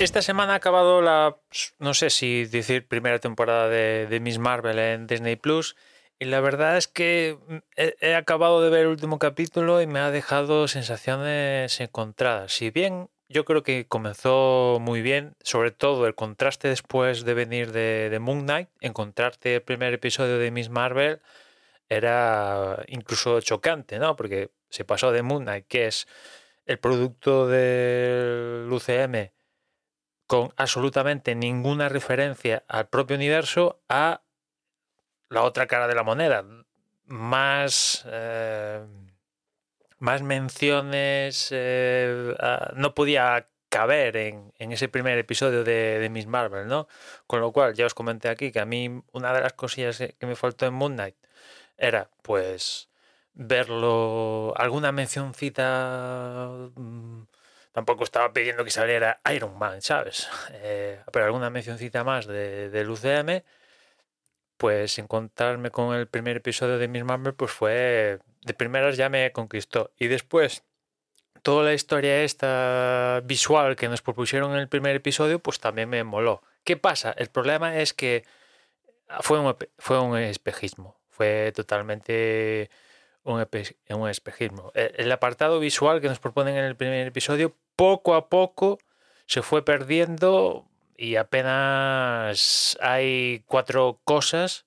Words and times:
Esta 0.00 0.22
semana 0.22 0.54
ha 0.54 0.56
acabado 0.56 1.02
la, 1.02 1.36
no 1.78 1.92
sé 1.92 2.08
si 2.08 2.46
decir 2.46 2.88
primera 2.88 3.18
temporada 3.18 3.68
de, 3.68 4.18
Miss 4.22 4.38
Marvel 4.38 4.78
en 4.78 5.06
Disney 5.06 5.36
Plus. 5.36 5.76
Y 6.18 6.24
la 6.24 6.40
verdad 6.40 6.78
es 6.78 6.88
que 6.88 7.36
he, 7.76 7.94
he 8.00 8.14
acabado 8.14 8.62
de 8.62 8.70
ver 8.70 8.80
el 8.80 8.86
último 8.86 9.18
capítulo 9.18 9.82
y 9.82 9.86
me 9.86 9.98
ha 9.98 10.10
dejado 10.10 10.68
sensaciones 10.68 11.78
encontradas. 11.80 12.50
Si 12.54 12.70
bien 12.70 13.10
yo 13.28 13.44
creo 13.44 13.62
que 13.62 13.86
comenzó 13.88 14.78
muy 14.80 15.02
bien, 15.02 15.34
sobre 15.42 15.70
todo 15.70 16.06
el 16.06 16.14
contraste 16.14 16.68
después 16.68 17.26
de 17.26 17.34
venir 17.34 17.70
de, 17.70 18.08
de 18.08 18.18
Moon 18.20 18.44
Knight, 18.44 18.70
encontrarte 18.80 19.56
el 19.56 19.62
primer 19.62 19.92
episodio 19.92 20.38
de 20.38 20.50
Miss 20.50 20.70
Marvel 20.70 21.20
era 21.90 22.82
incluso 22.88 23.42
chocante, 23.42 23.98
¿no? 23.98 24.16
Porque 24.16 24.50
se 24.70 24.86
pasó 24.86 25.12
de 25.12 25.22
Moon 25.22 25.42
Knight, 25.42 25.66
que 25.68 25.88
es 25.88 26.08
el 26.64 26.78
producto 26.78 27.46
del 27.46 28.66
UCM 28.72 29.30
con 30.30 30.52
absolutamente 30.56 31.34
ninguna 31.34 31.88
referencia 31.88 32.62
al 32.68 32.86
propio 32.86 33.16
universo 33.16 33.80
a 33.88 34.22
la 35.28 35.42
otra 35.42 35.66
cara 35.66 35.88
de 35.88 35.96
la 35.96 36.04
moneda. 36.04 36.44
Más, 37.06 38.04
eh, 38.06 38.80
más 39.98 40.22
menciones 40.22 41.48
eh, 41.50 42.32
no 42.76 42.94
podía 42.94 43.48
caber 43.70 44.16
en, 44.16 44.52
en 44.60 44.70
ese 44.70 44.88
primer 44.88 45.18
episodio 45.18 45.64
de, 45.64 45.98
de 45.98 46.08
Miss 46.10 46.28
Marvel, 46.28 46.68
¿no? 46.68 46.86
Con 47.26 47.40
lo 47.40 47.50
cual, 47.50 47.74
ya 47.74 47.86
os 47.86 47.94
comenté 47.94 48.28
aquí 48.28 48.52
que 48.52 48.60
a 48.60 48.64
mí 48.66 49.02
una 49.10 49.32
de 49.32 49.40
las 49.40 49.54
cosillas 49.54 49.98
que 49.98 50.12
que 50.12 50.26
me 50.26 50.36
faltó 50.36 50.64
en 50.64 50.74
Moon 50.74 50.92
Knight 50.92 51.16
era, 51.76 52.08
pues, 52.22 52.88
verlo, 53.34 54.54
alguna 54.56 54.92
mencioncita 54.92 56.70
mm, 56.76 57.22
tampoco 57.72 58.04
estaba 58.04 58.32
pidiendo 58.32 58.64
que 58.64 58.70
saliera 58.70 59.20
Iron 59.34 59.58
Man, 59.58 59.82
¿sabes? 59.82 60.28
Eh, 60.52 61.00
pero 61.12 61.26
alguna 61.26 61.50
mencioncita 61.50 62.04
más 62.04 62.26
de, 62.26 62.70
del 62.70 62.90
UCM, 62.90 63.42
pues 64.56 64.98
encontrarme 64.98 65.70
con 65.70 65.94
el 65.94 66.06
primer 66.06 66.38
episodio 66.38 66.78
de 66.78 66.88
Miss 66.88 67.04
Marvel, 67.04 67.34
pues 67.34 67.50
fue, 67.50 68.18
de 68.42 68.54
primeras 68.54 68.96
ya 68.96 69.08
me 69.08 69.32
conquistó. 69.32 69.92
Y 69.98 70.08
después, 70.08 70.64
toda 71.42 71.64
la 71.64 71.74
historia 71.74 72.22
esta 72.22 73.22
visual 73.24 73.76
que 73.76 73.88
nos 73.88 74.02
propusieron 74.02 74.52
en 74.52 74.58
el 74.58 74.68
primer 74.68 74.96
episodio, 74.96 75.38
pues 75.38 75.60
también 75.60 75.88
me 75.88 76.04
moló. 76.04 76.42
¿Qué 76.64 76.76
pasa? 76.76 77.12
El 77.16 77.28
problema 77.28 77.78
es 77.78 77.94
que 77.94 78.24
fue 79.20 79.40
un, 79.40 79.56
fue 79.78 80.00
un 80.00 80.18
espejismo, 80.18 81.00
fue 81.08 81.52
totalmente 81.54 82.70
un, 83.24 83.40
epe- 83.40 83.76
un 83.90 84.08
espejismo. 84.08 84.72
El, 84.74 84.92
el 84.96 85.12
apartado 85.12 85.60
visual 85.60 86.00
que 86.00 86.08
nos 86.08 86.18
proponen 86.18 86.56
en 86.56 86.64
el 86.64 86.76
primer 86.76 87.06
episodio, 87.06 87.54
poco 87.76 88.14
a 88.14 88.28
poco 88.28 88.78
se 89.26 89.42
fue 89.42 89.64
perdiendo 89.64 90.66
y 90.96 91.16
apenas 91.16 92.76
hay 92.80 93.42
cuatro 93.46 94.00
cosas 94.04 94.64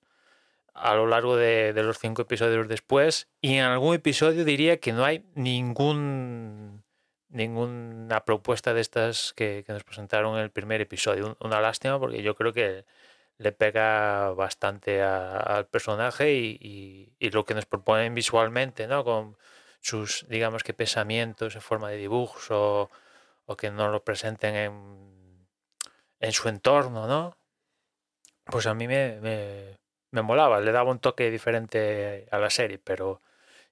a 0.72 0.94
lo 0.94 1.06
largo 1.06 1.36
de, 1.36 1.72
los 1.76 1.98
cinco 1.98 2.22
episodios 2.22 2.66
después 2.66 3.28
y 3.40 3.54
en 3.58 3.64
algún 3.64 3.94
episodio 3.94 4.44
diría 4.44 4.78
que 4.78 4.92
no 4.92 5.04
hay 5.04 5.24
ningún 5.34 6.82
ninguna 7.28 8.24
propuesta 8.24 8.74
de 8.74 8.80
estas 8.80 9.32
que, 9.34 9.64
que 9.66 9.72
nos 9.72 9.82
presentaron 9.84 10.36
en 10.36 10.42
el 10.42 10.50
primer 10.50 10.80
episodio. 10.80 11.26
Un- 11.26 11.36
Una 11.40 11.60
lástima 11.60 11.98
porque 11.98 12.22
yo 12.22 12.34
creo 12.36 12.52
que 12.52 12.84
le 13.38 13.52
pega 13.52 14.30
bastante 14.30 15.02
a- 15.02 15.38
al 15.38 15.66
personaje 15.68 16.32
y, 16.34 16.58
y- 17.20 17.30
lo 17.30 17.44
que 17.44 17.54
nos 17.54 17.66
proponen 17.66 18.14
visualmente, 18.14 18.86
¿no? 18.86 19.04
Con 19.04 19.36
sus, 19.80 20.26
digamos 20.28 20.62
que 20.64 20.74
pensamientos 20.74 21.54
en 21.56 21.62
forma 21.62 21.90
de 21.90 21.96
dibujos 21.96 22.50
o, 22.50 22.90
o 23.46 23.56
que 23.56 23.70
nos 23.70 23.90
lo 23.92 24.04
presenten 24.04 24.54
en, 24.56 25.46
en 26.20 26.32
su 26.32 26.48
entorno, 26.48 27.06
¿no? 27.06 27.36
Pues 28.44 28.66
a 28.66 28.74
mí 28.74 28.86
me, 28.88 29.20
me, 29.20 29.78
me 30.10 30.22
molaba, 30.22 30.60
le 30.60 30.72
daba 30.72 30.90
un 30.90 30.98
toque 31.00 31.30
diferente 31.30 32.26
a 32.30 32.38
la 32.38 32.50
serie, 32.50 32.78
pero 32.78 33.22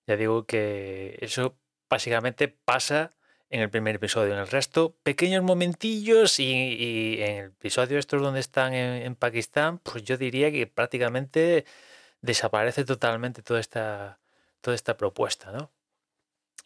ya 0.06 0.16
digo 0.16 0.46
que 0.46 1.18
eso 1.20 1.58
básicamente 1.90 2.48
pasa 2.48 3.14
en 3.52 3.60
el 3.60 3.70
primer 3.70 3.96
episodio. 3.96 4.32
En 4.32 4.40
el 4.40 4.48
resto, 4.48 4.96
pequeños 5.02 5.42
momentillos 5.44 6.40
y, 6.40 6.44
y 6.44 7.22
en 7.22 7.36
el 7.36 7.46
episodio 7.50 7.98
estos 7.98 8.22
donde 8.22 8.40
están 8.40 8.72
en, 8.72 9.02
en 9.02 9.14
Pakistán, 9.14 9.78
pues 9.78 10.02
yo 10.04 10.16
diría 10.16 10.50
que 10.50 10.66
prácticamente 10.66 11.66
desaparece 12.22 12.84
totalmente 12.84 13.42
toda 13.42 13.60
esta, 13.60 14.18
toda 14.62 14.74
esta 14.74 14.96
propuesta, 14.96 15.52
¿no? 15.52 15.70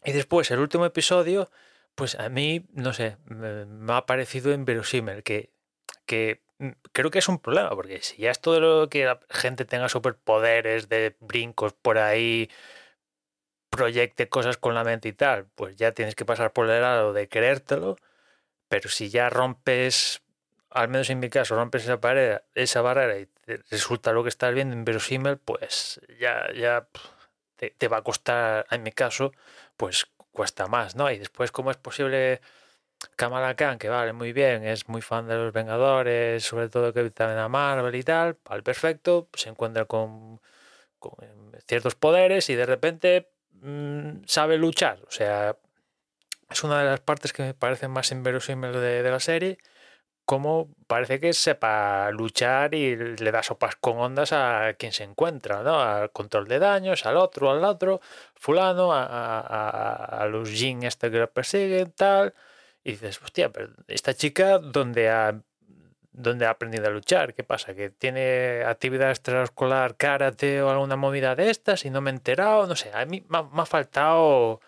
Y 0.04 0.12
después, 0.12 0.50
el 0.52 0.60
último 0.60 0.86
episodio, 0.86 1.50
pues 1.96 2.14
a 2.14 2.28
mí, 2.28 2.66
no 2.72 2.92
sé, 2.92 3.16
me, 3.24 3.92
ha 3.92 4.06
parecido 4.06 4.52
inverosímil, 4.52 5.24
que, 5.24 5.50
que 6.06 6.42
mm, 6.58 6.70
creo 6.92 7.10
que 7.10 7.18
es 7.18 7.28
un 7.28 7.40
problema, 7.40 7.70
porque 7.70 8.00
si 8.02 8.18
ya 8.18 8.30
es 8.30 8.40
todo 8.40 8.60
lo 8.60 8.88
que 8.88 9.06
la 9.06 9.18
gente 9.30 9.64
tenga 9.64 9.88
superpoderes 9.88 10.88
de 10.88 11.16
brincos 11.18 11.72
por 11.72 11.98
ahí, 11.98 12.48
proyecte 13.76 14.28
cosas 14.28 14.56
con 14.56 14.74
la 14.74 14.84
mente 14.84 15.08
y 15.08 15.12
tal, 15.12 15.46
pues 15.54 15.76
ya 15.76 15.92
tienes 15.92 16.14
que 16.14 16.24
pasar 16.24 16.52
por 16.52 16.68
el 16.70 16.80
lado 16.82 17.12
de 17.12 17.28
creértelo, 17.28 17.96
pero 18.68 18.88
si 18.88 19.10
ya 19.10 19.30
rompes, 19.30 20.22
al 20.70 20.88
menos 20.88 21.10
en 21.10 21.20
mi 21.20 21.30
caso, 21.30 21.56
rompes 21.56 21.84
esa 21.84 22.00
pared, 22.00 22.38
esa 22.54 22.82
barrera 22.82 23.18
y 23.18 23.28
resulta 23.70 24.12
lo 24.12 24.22
que 24.22 24.28
estás 24.30 24.54
viendo 24.54 24.74
inverosímil, 24.74 25.38
pues 25.38 26.00
ya, 26.20 26.52
ya 26.54 26.88
te, 27.56 27.88
va 27.88 27.98
a 27.98 28.02
costar, 28.02 28.66
en 28.70 28.82
mi 28.82 28.92
caso, 28.92 29.32
pues 29.76 30.06
cuesta 30.32 30.66
más, 30.66 30.96
¿no? 30.96 31.10
Y 31.10 31.18
después, 31.18 31.52
¿cómo 31.52 31.70
es 31.70 31.76
posible 31.76 32.40
Kamala 33.16 33.54
Khan, 33.56 33.78
que 33.78 33.88
vale, 33.88 34.12
muy 34.12 34.32
bien, 34.32 34.64
es 34.64 34.88
muy 34.88 35.02
fan 35.02 35.28
de 35.28 35.36
los 35.36 35.52
Vengadores, 35.52 36.44
sobre 36.44 36.68
todo 36.68 36.92
que 36.92 37.10
también 37.10 37.38
a 37.38 37.48
Marvel 37.48 37.94
y 37.94 38.02
tal, 38.02 38.38
al 38.46 38.62
perfecto, 38.62 39.28
se 39.34 39.48
encuentra 39.50 39.84
con, 39.86 40.40
con 40.98 41.14
ciertos 41.66 41.94
poderes 41.94 42.50
y 42.50 42.54
de 42.54 42.66
repente 42.66 43.30
mm, 43.62 44.24
sabe 44.26 44.58
luchar. 44.58 45.00
O 45.06 45.10
sea, 45.10 45.56
es 46.50 46.64
una 46.64 46.80
de 46.80 46.86
las 46.86 47.00
partes 47.00 47.32
que 47.32 47.42
me 47.42 47.54
parecen 47.54 47.90
más 47.90 48.10
inverosímiles 48.12 48.80
de, 48.80 49.02
de 49.02 49.10
la 49.10 49.20
serie, 49.20 49.58
como 50.26 50.74
parece 50.88 51.20
que 51.20 51.32
sepa 51.32 52.10
luchar 52.10 52.74
y 52.74 52.96
le 52.96 53.30
da 53.32 53.42
sopas 53.42 53.76
con 53.76 53.98
ondas 53.98 54.32
a 54.32 54.74
quien 54.78 54.92
se 54.92 55.04
encuentra, 55.04 55.62
¿no? 55.62 55.80
Al 55.80 56.10
control 56.12 56.48
de 56.48 56.58
daños, 56.58 57.06
al 57.06 57.16
otro, 57.16 57.50
al 57.50 57.64
otro, 57.64 58.00
fulano, 58.34 58.90
a, 58.92 60.26
los 60.30 60.50
Jin 60.50 60.82
este 60.82 61.10
que 61.10 61.18
lo 61.18 61.30
persiguen, 61.32 61.92
tal. 61.92 62.34
Y 62.84 62.92
dices, 62.92 63.20
hostia, 63.22 63.50
pero 63.50 63.70
esta 63.88 64.14
chica, 64.14 64.58
¿dónde 64.58 65.10
ha, 65.10 65.40
dónde 66.16 66.46
ha 66.46 66.50
aprendido 66.50 66.86
a 66.86 66.90
luchar? 66.90 67.34
¿Qué 67.34 67.44
pasa? 67.44 67.74
¿Que 67.74 67.90
tiene 67.90 68.64
actividad 68.64 69.10
extraescolar, 69.10 69.96
karate 69.96 70.62
o 70.62 70.70
alguna 70.70 70.96
movida 70.96 71.36
de 71.36 71.50
estas 71.50 71.84
y 71.84 71.90
no 71.90 72.00
me 72.00 72.10
he 72.10 72.14
enterado? 72.14 72.66
No 72.66 72.76
sé, 72.76 72.90
a 72.92 73.04
mí 73.06 73.24
me 73.28 73.38
ha, 73.38 73.42
me 73.42 73.62
ha 73.62 73.66
faltado 73.66 74.60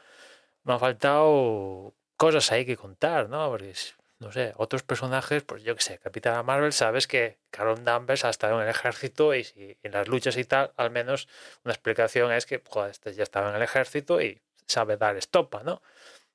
me 0.64 0.74
ha 0.74 0.78
faltado 0.78 1.94
cosas 2.16 2.52
ahí 2.52 2.66
que 2.66 2.76
contar, 2.76 3.28
¿no? 3.28 3.48
Porque 3.50 3.72
no 4.20 4.32
sé, 4.32 4.52
otros 4.56 4.82
personajes, 4.82 5.44
pues 5.44 5.62
yo 5.62 5.76
qué 5.76 5.82
sé, 5.82 5.98
Capitana 5.98 6.42
Marvel, 6.42 6.72
sabes 6.72 7.06
que 7.06 7.38
Carol 7.50 7.84
Danvers 7.84 8.24
ha 8.24 8.30
estado 8.30 8.56
en 8.56 8.64
el 8.64 8.68
ejército 8.70 9.34
y 9.34 9.44
si 9.44 9.78
en 9.82 9.92
las 9.92 10.08
luchas 10.08 10.36
y 10.36 10.44
tal, 10.44 10.72
al 10.76 10.90
menos 10.90 11.28
una 11.64 11.72
explicación 11.72 12.32
es 12.32 12.44
que, 12.44 12.62
joder, 12.68 12.90
este 12.90 13.14
ya 13.14 13.22
estaba 13.22 13.50
en 13.50 13.56
el 13.56 13.62
ejército 13.62 14.20
y 14.20 14.42
sabe 14.66 14.96
dar 14.96 15.16
estopa, 15.16 15.62
¿no? 15.62 15.82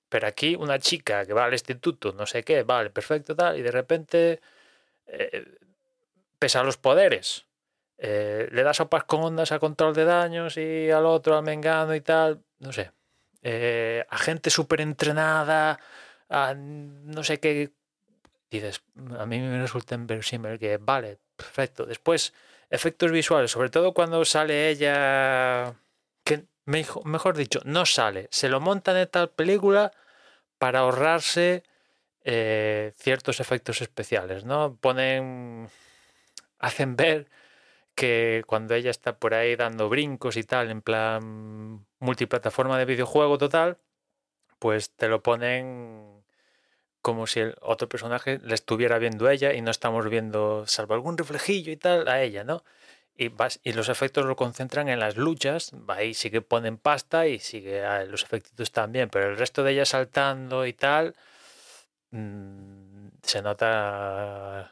Pero 0.10 0.28
aquí 0.28 0.56
una 0.56 0.80
chica 0.80 1.26
que 1.26 1.34
va 1.34 1.46
al 1.46 1.54
instituto, 1.54 2.14
no 2.14 2.26
sé 2.26 2.44
qué, 2.44 2.64
vale, 2.64 2.90
perfecto, 2.90 3.36
tal, 3.36 3.58
y 3.60 3.62
de 3.62 3.72
repente, 3.72 4.42
eh, 5.08 5.46
pesa 6.40 6.64
los 6.64 6.78
poderes, 6.78 7.46
eh, 7.98 8.50
le 8.52 8.64
da 8.64 8.74
sopas 8.74 9.06
con 9.06 9.24
ondas 9.24 9.52
a 9.52 9.60
control 9.60 9.94
de 9.94 10.06
daños 10.06 10.58
y 10.58 10.92
al 10.92 11.06
otro, 11.06 11.38
al 11.38 11.44
mengano 11.44 11.96
y 11.96 12.02
tal, 12.02 12.44
no 12.60 12.74
sé. 12.74 12.92
Eh, 13.42 14.06
a 14.10 14.18
gente 14.18 14.50
súper 14.50 14.82
entrenada, 14.82 15.80
a 16.30 16.54
no 16.56 17.24
sé 17.24 17.40
qué. 17.40 17.72
Dices, 18.50 18.84
a 19.18 19.26
mí 19.26 19.40
me 19.40 19.60
resulta 19.62 19.96
inverosímil 19.96 20.60
que, 20.60 20.78
vale, 20.78 21.18
perfecto. 21.36 21.86
Después, 21.86 22.34
efectos 22.70 23.12
visuales, 23.12 23.52
sobre 23.52 23.70
todo 23.70 23.94
cuando 23.94 24.24
sale 24.26 24.70
ella, 24.70 25.74
que 26.24 26.46
mejor 26.66 27.36
dicho, 27.36 27.60
no 27.66 27.86
sale, 27.86 28.28
se 28.32 28.50
lo 28.50 28.60
montan 28.60 28.98
en 28.98 29.08
tal 29.08 29.30
película 29.30 29.92
para 30.58 30.80
ahorrarse 30.80 31.64
eh, 32.24 32.94
ciertos 32.98 33.40
efectos 33.40 33.82
especiales, 33.82 34.46
¿no? 34.46 34.78
Ponen, 34.78 35.70
hacen 36.60 36.96
ver 36.96 37.30
que 37.96 38.44
cuando 38.48 38.76
ella 38.76 38.92
está 38.92 39.18
por 39.20 39.34
ahí 39.34 39.56
dando 39.56 39.90
brincos 39.90 40.38
y 40.38 40.44
tal, 40.44 40.70
en 40.72 40.82
plan 40.82 41.86
multiplataforma 42.00 42.78
de 42.80 42.86
videojuego 42.86 43.38
total, 43.38 43.78
pues 44.60 44.92
te 44.92 45.08
lo 45.10 45.24
ponen 45.24 46.24
como 47.02 47.28
si 47.28 47.42
el 47.42 47.56
otro 47.62 47.90
personaje 47.90 48.40
le 48.44 48.56
estuviera 48.56 48.98
viendo 48.98 49.28
a 49.28 49.34
ella 49.34 49.54
y 49.54 49.62
no 49.62 49.72
estamos 49.72 50.10
viendo, 50.10 50.66
salvo 50.68 50.94
algún 50.96 51.18
reflejillo 51.18 51.72
y 51.72 51.78
tal, 51.78 52.08
a 52.08 52.22
ella, 52.24 52.44
¿no? 52.46 52.64
Y, 53.16 53.30
los 53.74 53.90
efectos 53.90 54.26
lo 54.26 54.36
concentran 54.36 54.90
en 54.90 55.00
las 55.00 55.18
luchas, 55.18 55.72
ahí 55.90 56.14
sí 56.14 56.32
que 56.32 56.42
ponen 56.42 56.78
pasta 56.78 57.28
y 57.28 57.40
sigue 57.40 57.86
ah, 57.86 58.06
los 58.06 58.24
efectos 58.24 58.72
también, 58.72 59.10
pero 59.10 59.30
el 59.30 59.38
resto 59.38 59.64
de 59.64 59.74
ella 59.74 59.86
saltando 59.86 60.66
y 60.66 60.74
tal, 60.74 61.16
mmm, 62.14 63.10
se 63.24 63.42
nota 63.42 64.72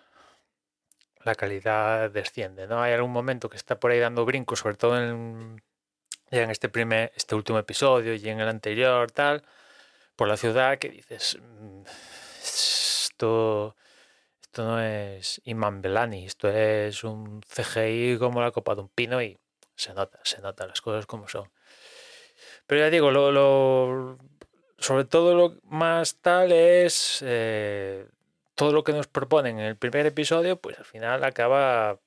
la 1.24 1.36
calidad 1.36 2.10
desciende, 2.12 2.68
¿no? 2.68 2.82
Hay 2.82 2.94
algún 2.94 3.12
momento 3.12 3.50
que 3.50 3.58
está 3.58 3.80
por 3.80 3.92
ahí 3.92 4.00
dando 4.00 4.26
brincos, 4.26 4.60
sobre 4.60 4.76
todo 4.76 4.98
en, 5.02 5.62
en 6.32 6.50
este 6.52 6.70
primer, 6.70 7.12
este 7.16 7.36
último 7.36 7.60
episodio 7.60 8.16
y 8.16 8.30
en 8.30 8.40
el 8.40 8.48
anterior, 8.48 9.12
tal, 9.12 9.44
por 10.16 10.28
la 10.28 10.38
ciudad, 10.38 10.78
que 10.80 10.90
dices, 10.90 11.38
mm, 11.42 11.84
esto, 12.44 13.76
esto 14.42 14.64
no 14.66 14.82
es 14.82 15.42
Iman 15.46 15.82
Belani, 15.82 16.26
esto 16.26 16.50
es 16.50 17.04
un 17.04 17.42
CGI 17.44 18.18
como 18.20 18.42
la 18.42 18.52
copa 18.52 18.76
de 18.76 18.82
un 18.82 18.90
pino 18.90 19.22
y 19.22 19.38
se 19.76 19.94
nota, 19.94 20.20
se 20.24 20.42
nota 20.42 20.68
las 20.68 20.82
cosas 20.82 21.06
como 21.06 21.28
son. 21.28 21.50
Pero 22.68 22.82
ya 22.82 22.90
digo, 22.90 23.12
lo 23.12 24.18
sobre 24.82 25.06
todo 25.06 25.36
lo 25.36 25.56
más 25.64 26.16
tal 26.18 26.52
es 26.52 27.24
eh, 27.26 28.08
todo 28.56 28.74
lo 28.74 28.84
que 28.84 28.94
nos 28.94 29.08
proponen 29.08 29.60
en 29.60 29.66
el 29.66 29.78
primer 29.78 30.06
episodio, 30.06 30.58
pues 30.58 30.78
al 30.78 30.86
final 30.86 31.24
acaba 31.24 32.00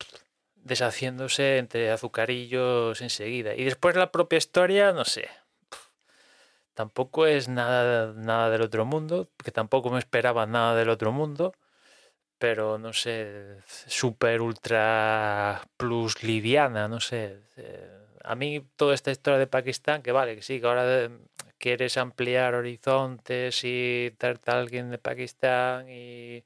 deshaciéndose 0.56 1.59
entre 1.59 1.91
azucarillos 1.91 3.00
enseguida. 3.00 3.55
Y 3.55 3.65
después 3.65 3.97
la 3.97 4.11
propia 4.11 4.38
historia, 4.38 4.93
no 4.93 5.05
sé. 5.05 5.29
Tampoco 6.75 7.26
es 7.26 7.49
nada, 7.49 8.12
nada 8.15 8.50
del 8.50 8.62
otro 8.62 8.85
mundo, 8.85 9.31
que 9.43 9.53
tampoco 9.53 9.91
me 9.91 9.99
esperaba 10.00 10.47
nada 10.47 10.75
del 10.75 10.88
otro 10.88 11.12
mundo, 11.12 11.55
pero 12.38 12.79
no 12.79 12.93
sé, 12.93 13.59
super 13.67 14.41
ultra 14.41 15.62
plus 15.76 16.23
liviana, 16.25 16.88
no 16.88 17.00
sé. 17.00 17.43
Eh, 17.56 18.03
a 18.25 18.35
mí 18.35 18.67
toda 18.76 18.94
esta 18.94 19.11
historia 19.11 19.38
de 19.38 19.47
Pakistán, 19.47 20.03
que 20.03 20.12
vale, 20.12 20.37
que 20.37 20.43
sí, 20.43 20.61
que 20.61 20.67
ahora 20.67 21.11
quieres 21.59 21.97
ampliar 21.99 22.55
horizontes 22.55 23.61
y 23.65 24.12
traerte 24.19 24.50
a 24.50 24.59
alguien 24.59 24.91
de 24.91 24.99
Pakistán 24.99 25.88
y 25.88 26.44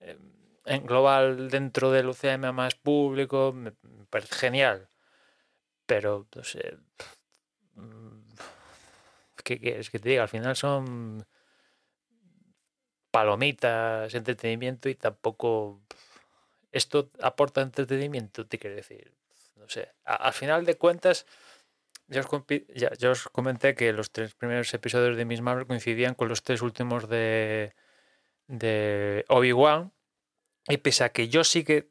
em, 0.00 0.18
en 0.64 0.86
global 0.86 1.50
dentro 1.50 1.90
del 1.92 2.08
UCM 2.08 2.52
más 2.52 2.74
público, 2.76 3.52
me, 3.52 3.72
parece 4.10 4.34
genial. 4.36 4.88
Pero, 5.86 6.26
no 6.36 6.44
sé, 6.44 6.78
mm, 7.74 8.20
¿qué 9.44 9.58
quieres 9.60 9.90
que 9.90 9.98
te 9.98 10.10
diga? 10.10 10.22
Al 10.22 10.28
final 10.28 10.56
son 10.56 11.26
palomitas, 13.10 14.14
entretenimiento 14.14 14.88
y 14.88 14.94
tampoco... 14.94 15.80
Esto 16.72 17.10
aporta 17.22 17.62
entretenimiento, 17.62 18.46
te 18.46 18.58
quiero 18.58 18.76
decir 18.76 19.17
no 19.58 19.68
sé, 19.68 19.92
al 20.04 20.32
final 20.32 20.64
de 20.64 20.76
cuentas, 20.76 21.26
ya 22.08 22.22
os, 23.10 23.28
comenté 23.28 23.74
que 23.74 23.92
los 23.92 24.10
tres 24.10 24.34
primeros 24.34 24.72
episodios 24.72 25.16
de 25.16 25.24
Miss 25.24 25.42
Marvel 25.42 25.66
coincidían 25.66 26.14
con 26.14 26.28
los 26.28 26.42
tres 26.42 26.62
últimos 26.62 27.08
de, 27.08 27.74
de 28.46 29.24
Obi-Wan. 29.28 29.92
Y 30.68 30.78
pese 30.78 31.04
a 31.04 31.10
que 31.10 31.28
yo 31.28 31.44
sí 31.44 31.64
que, 31.64 31.90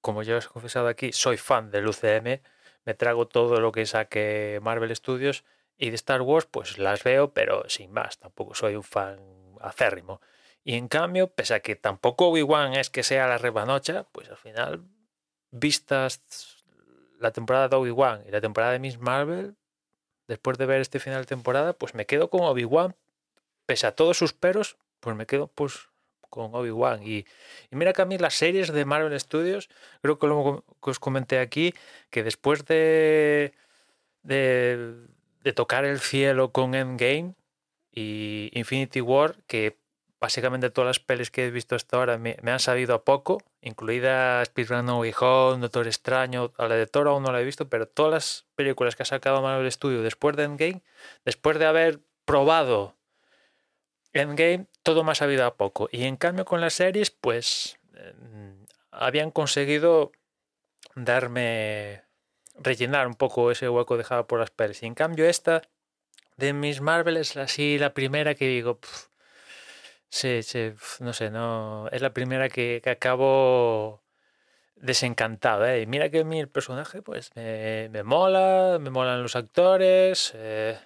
como 0.00 0.22
ya 0.22 0.36
os 0.36 0.46
he 0.46 0.48
confesado 0.48 0.88
aquí, 0.88 1.12
soy 1.12 1.36
fan 1.36 1.70
del 1.70 1.88
UCM, 1.88 2.42
me 2.84 2.94
trago 2.94 3.26
todo 3.26 3.60
lo 3.60 3.72
que 3.72 3.86
saque 3.86 4.60
Marvel 4.62 4.94
Studios 4.94 5.44
y 5.76 5.90
de 5.90 5.96
Star 5.96 6.22
Wars, 6.22 6.46
pues 6.50 6.78
las 6.78 7.02
veo, 7.02 7.32
pero 7.32 7.68
sin 7.68 7.90
más, 7.90 8.18
tampoco 8.18 8.54
soy 8.54 8.76
un 8.76 8.82
fan 8.82 9.18
acérrimo. 9.60 10.20
Y 10.62 10.74
en 10.76 10.88
cambio, 10.88 11.32
pese 11.34 11.54
a 11.54 11.60
que 11.60 11.76
tampoco 11.76 12.28
Obi-Wan 12.28 12.74
es 12.74 12.90
que 12.90 13.02
sea 13.02 13.26
la 13.26 13.38
rebanocha, 13.38 14.04
pues 14.12 14.28
al 14.30 14.36
final, 14.36 14.84
vistas 15.50 16.22
la 17.18 17.32
temporada 17.32 17.68
de 17.68 17.76
Obi-Wan 17.76 18.22
y 18.26 18.30
la 18.30 18.40
temporada 18.40 18.72
de 18.72 18.78
Miss 18.78 18.98
Marvel, 18.98 19.56
después 20.28 20.58
de 20.58 20.66
ver 20.66 20.80
este 20.80 21.00
final 21.00 21.22
de 21.22 21.26
temporada, 21.26 21.72
pues 21.72 21.94
me 21.94 22.06
quedo 22.06 22.30
con 22.30 22.42
Obi-Wan. 22.42 22.94
Pese 23.66 23.86
a 23.86 23.94
todos 23.94 24.18
sus 24.18 24.32
peros, 24.32 24.76
pues 25.00 25.16
me 25.16 25.26
quedo 25.26 25.48
pues 25.48 25.88
con 26.30 26.54
Obi-Wan. 26.54 27.02
Y, 27.02 27.26
mira 27.70 27.92
que 27.92 28.02
a 28.02 28.04
mí 28.04 28.18
las 28.18 28.34
series 28.34 28.72
de 28.72 28.84
Marvel 28.84 29.18
Studios, 29.18 29.70
creo 30.02 30.18
que 30.18 30.90
os 30.90 30.98
comenté 30.98 31.38
aquí, 31.38 31.74
que 32.10 32.22
después 32.22 32.64
de, 32.64 33.54
de, 34.22 34.94
de 35.42 35.52
tocar 35.52 35.84
el 35.84 36.00
cielo 36.00 36.50
con 36.50 36.74
Endgame 36.74 37.34
y 37.92 38.50
Infinity 38.52 39.00
War, 39.00 39.36
que 39.46 39.78
básicamente 40.24 40.70
todas 40.70 40.86
las 40.86 41.00
pelis 41.00 41.30
que 41.30 41.44
he 41.44 41.50
visto 41.50 41.76
hasta 41.76 41.98
ahora 41.98 42.16
me, 42.16 42.38
han 42.46 42.58
sabido 42.58 42.94
a 42.94 43.04
poco, 43.04 43.42
incluida 43.60 44.42
Speedrun 44.46 44.86
No 44.86 45.00
Way 45.00 45.12
Doctor 45.60 45.86
Extraño, 45.86 46.50
a 46.56 46.66
la 46.66 46.76
de 46.76 46.86
Thor 46.86 47.08
aún 47.08 47.24
no 47.24 47.30
la 47.30 47.42
he 47.42 47.44
visto, 47.44 47.68
pero 47.68 47.86
todas 47.86 48.10
las 48.10 48.46
películas 48.54 48.96
que 48.96 49.02
ha 49.02 49.06
sacado 49.06 49.42
Marvel 49.42 49.70
Studio 49.70 50.00
después 50.00 50.34
de 50.34 50.44
Endgame, 50.44 50.80
después 51.26 51.58
de 51.58 51.66
haber 51.66 52.00
probado 52.24 52.94
Endgame, 54.14 54.66
todo 54.82 55.04
me 55.04 55.12
ha 55.12 55.14
sabido 55.14 55.44
a 55.44 55.56
poco. 55.56 55.90
Y 55.92 56.04
en 56.04 56.16
cambio 56.16 56.46
con 56.46 56.62
las 56.62 56.72
series, 56.72 57.10
pues 57.10 57.76
mm, 57.92 58.64
habían 58.92 59.30
conseguido 59.30 60.10
darme, 60.94 62.02
rellenar 62.54 63.08
un 63.08 63.14
poco 63.14 63.50
ese 63.50 63.68
hueco 63.68 63.98
dejado 63.98 64.26
por 64.26 64.40
las 64.40 64.50
pelis. 64.50 64.82
Y 64.82 64.86
en 64.86 64.94
cambio 64.94 65.26
esta 65.26 65.60
de 66.38 66.54
Miss 66.54 66.80
Marvel 66.80 67.18
es 67.18 67.36
así 67.36 67.76
la 67.76 67.92
primera 67.92 68.34
que 68.34 68.48
digo... 68.48 68.78
Sí, 70.14 70.44
sí, 70.44 70.72
no 71.00 71.12
sé, 71.12 71.28
no. 71.30 71.88
Es 71.90 72.00
la 72.00 72.14
primera 72.14 72.48
que, 72.48 72.80
acabo 72.86 74.00
desencantado, 74.76 75.66
¿eh? 75.66 75.82
Y 75.82 75.86
mira 75.86 76.08
que 76.10 76.20
a 76.20 76.24
mí 76.24 76.38
el 76.40 76.48
personaje, 76.48 77.02
pues, 77.02 77.32
me, 77.34 78.02
mola, 78.04 78.78
me 78.80 78.90
molan 78.90 79.22
los 79.22 79.34
actores, 79.34 80.32
eh, 80.36 80.78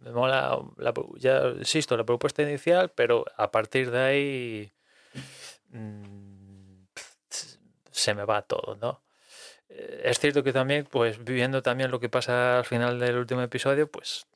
me 0.00 0.12
mola, 0.12 0.60
la, 0.76 0.94
ya 1.16 1.48
insisto, 1.58 1.96
la 1.96 2.04
propuesta 2.04 2.42
inicial, 2.42 2.92
pero 2.94 3.24
a 3.36 3.50
partir 3.50 3.90
de 3.90 4.00
ahí 4.00 4.72
mm, 5.70 6.84
se 7.90 8.14
me 8.14 8.24
va 8.24 8.42
todo, 8.42 8.76
¿no? 8.80 9.02
Eh, 9.70 10.02
es 10.04 10.20
cierto 10.20 10.44
que 10.44 10.52
también, 10.52 10.86
pues, 10.90 11.24
viviendo 11.24 11.62
también 11.62 11.90
lo 11.90 12.00
que 12.00 12.08
pasa 12.08 12.58
al 12.58 12.64
final 12.64 13.00
del 13.00 13.16
último 13.18 13.42
episodio, 13.42 13.90
pues 13.90 14.26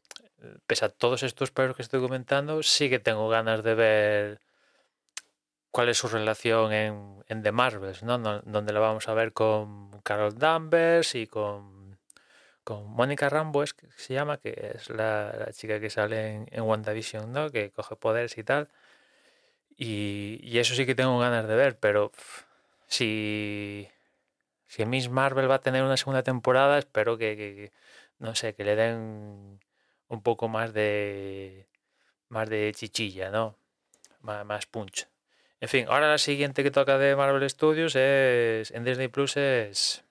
pese 0.67 0.85
a 0.85 0.89
todos 0.89 1.23
estos 1.23 1.51
perros 1.51 1.77
que 1.77 1.83
estoy 1.83 2.01
comentando, 2.01 2.63
sí 2.63 2.91
que 2.91 2.99
tengo 2.99 3.29
ganas 3.29 3.63
de 3.63 3.75
ver 3.75 4.41
cuál 5.71 5.89
es 5.89 5.99
su 5.99 6.09
relación 6.09 6.73
en, 6.73 7.25
en 7.29 7.43
The 7.43 7.53
Marvels, 7.53 8.03
¿no? 8.03 8.19
Donde 8.19 8.73
la 8.73 8.81
vamos 8.81 9.09
a 9.09 9.15
ver 9.15 9.33
con 9.33 10.01
Carol 10.03 10.39
Danvers 10.39 11.15
y 11.15 11.27
con, 11.27 11.99
con 12.65 12.91
Mónica 12.91 13.29
Rambo, 13.29 13.63
es 13.63 13.75
que 13.75 13.87
se 13.97 14.15
llama, 14.15 14.39
que 14.39 14.73
es 14.75 14.91
la, 14.91 15.49
chica 15.53 15.81
que 15.81 15.91
sale 15.91 16.35
en, 16.35 16.47
en, 16.51 16.63
WandaVision, 16.63 17.33
¿no? 17.33 17.51
Que 17.51 17.71
coge 17.71 17.97
poderes 17.97 18.37
y 18.39 18.45
tal. 18.45 18.69
Y, 19.77 20.59
eso 20.59 20.75
sí 20.75 20.87
que 20.87 20.95
tengo 20.95 21.19
ganas 21.19 21.49
de 21.49 21.57
ver, 21.57 21.79
pero 21.79 22.13
si, 22.87 23.89
si 24.67 24.85
Miss 24.87 25.09
Marvel 25.09 25.51
va 25.51 25.57
a 25.57 25.61
tener 25.61 25.83
una 25.83 25.97
segunda 25.97 26.23
temporada, 26.23 26.79
espero 26.79 27.19
que 27.19 27.73
no 28.19 28.35
sé, 28.37 28.55
que 28.55 28.65
le 28.65 28.77
den 28.77 29.61
un 30.13 30.23
poco 30.23 30.49
más 30.49 30.73
de 30.75 31.67
más 32.29 32.49
de 32.49 32.73
chichilla, 32.75 33.31
¿no? 33.31 33.59
más 34.21 34.67
punch. 34.67 35.09
En 35.61 35.69
fin, 35.69 35.87
ahora 35.89 36.09
la 36.09 36.19
siguiente 36.19 36.63
que 36.63 36.71
toca 36.71 36.99
de 36.99 37.17
Marvel 37.17 37.49
Studios 37.51 37.97
es 37.97 38.71
en 38.71 38.85
Disney 38.85 39.09
Plus 39.09 39.37
es 39.37 40.05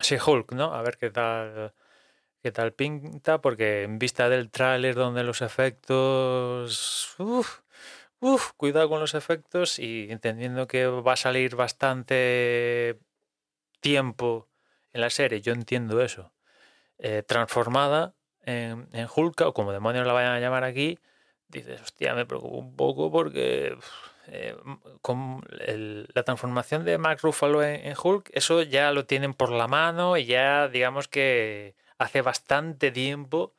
She-Hulk, 0.00 0.52
¿no? 0.52 0.74
A 0.74 0.82
ver 0.82 0.96
qué 0.98 1.10
tal 1.10 1.74
qué 2.42 2.52
tal 2.52 2.72
pinta, 2.72 3.40
porque 3.40 3.82
en 3.82 3.98
vista 3.98 4.28
del 4.28 4.50
tráiler 4.50 4.94
donde 4.94 5.24
los 5.24 5.42
efectos... 5.42 7.14
Uf, 8.22 8.52
cuidado 8.56 8.88
con 8.88 9.00
los 9.00 9.14
efectos 9.14 9.78
y 9.78 10.08
entendiendo 10.10 10.66
que 10.66 10.86
va 10.86 11.14
a 11.14 11.16
salir 11.16 11.56
bastante 11.56 12.98
tiempo 13.80 14.48
en 14.92 15.00
la 15.02 15.10
serie, 15.10 15.40
yo 15.40 15.52
entiendo 15.52 16.02
eso, 16.02 16.32
eh, 16.98 17.22
transformada 17.26 18.14
en, 18.44 18.88
en 18.92 19.08
Hulk, 19.14 19.40
o 19.42 19.54
como 19.54 19.72
demonios 19.72 20.06
la 20.06 20.12
vayan 20.12 20.32
a 20.32 20.40
llamar 20.40 20.64
aquí, 20.64 20.98
dices, 21.48 21.80
hostia, 21.80 22.14
me 22.14 22.26
preocupa 22.26 22.56
un 22.56 22.76
poco 22.76 23.10
porque 23.10 23.76
eh, 24.28 24.56
con 25.02 25.42
la 25.48 26.22
transformación 26.22 26.84
de 26.84 26.98
Mark 26.98 27.18
Ruffalo 27.22 27.62
en, 27.64 27.94
Hulk, 28.00 28.30
eso 28.32 28.62
ya 28.62 28.92
lo 28.92 29.04
tienen 29.04 29.34
por 29.34 29.50
la 29.50 29.66
mano 29.66 30.16
y 30.16 30.24
ya 30.24 30.68
digamos 30.68 31.08
que 31.08 31.74
hace 31.98 32.22
bastante 32.22 32.92
tiempo 32.92 33.54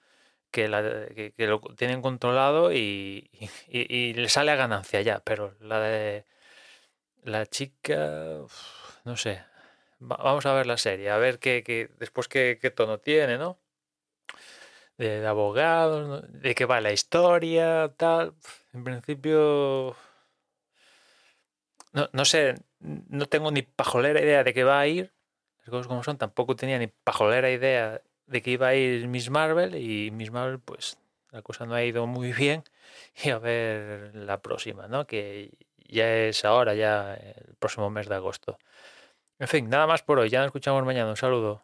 que, 0.50 0.68
lo 0.68 1.60
tienen 1.76 2.02
controlado 2.02 2.72
y, 2.74 3.30
le 3.68 4.30
sale 4.30 4.52
a 4.52 4.56
ganancia 4.56 5.02
ya, 5.02 5.20
pero 5.20 5.56
la 5.60 5.80
de 5.82 6.26
la 7.24 7.46
chica, 7.46 8.40
no 9.04 9.18
sé, 9.18 9.44
vamos 10.00 10.46
a 10.46 10.54
ver 10.54 10.68
la 10.68 10.78
serie, 10.78 11.10
a 11.10 11.18
ver 11.18 11.40
qué, 11.40 11.90
después 12.00 12.28
qué, 12.28 12.74
tono 12.76 13.00
tiene, 13.00 13.38
¿no? 13.38 13.60
De, 15.02 15.26
abogados, 15.26 16.24
de 16.30 16.54
qué 16.54 16.66
va 16.66 16.82
la 16.82 16.92
historia, 16.92 17.92
tal. 17.98 18.34
En 18.74 18.84
principio 18.84 19.96
no, 21.94 22.10
no 22.14 22.26
sé, 22.26 22.56
no 22.80 23.26
tengo 23.28 23.52
ni 23.52 23.64
pajolera 23.64 24.22
idea 24.22 24.44
de 24.44 24.54
qué 24.54 24.64
va 24.64 24.80
a 24.80 24.88
ir. 24.88 25.14
Las 25.60 25.70
cosas 25.70 25.88
como 25.88 26.04
son, 26.04 26.18
tampoco 26.18 26.56
tenía 26.56 26.80
ni 26.80 26.88
pajolera 26.88 27.52
idea 27.52 28.02
de 28.26 28.42
que 28.42 28.52
iba 28.52 28.68
a 28.70 28.76
ir 28.76 29.08
Miss 29.08 29.30
Marvel 29.30 29.76
y 29.76 30.12
Miss 30.12 30.32
Marvel, 30.32 30.60
pues 30.60 30.98
la 31.32 31.42
cosa 31.42 31.66
no 31.66 31.74
ha 31.76 31.84
ido 31.84 32.08
muy 32.08 32.34
bien. 32.38 32.64
Y 33.24 33.30
a 33.32 33.40
ver 33.40 34.16
la 34.16 34.42
próxima, 34.42 34.88
¿no? 34.88 35.08
Que 35.08 35.52
ya 35.78 36.14
es 36.16 36.46
ahora, 36.46 36.76
ya 36.76 37.16
el 37.16 37.56
próximo 37.60 37.90
mes 37.90 38.08
de 38.10 38.16
agosto. 38.16 38.58
En 39.40 39.48
fin, 39.48 39.70
nada 39.70 39.88
más 39.88 40.04
por 40.04 40.20
hoy. 40.20 40.30
Ya 40.30 40.40
nos 40.40 40.48
escuchamos 40.48 40.86
mañana. 40.86 41.10
Un 41.10 41.18
saludo. 41.18 41.64